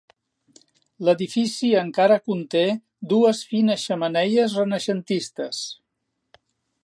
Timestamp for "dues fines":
3.13-3.85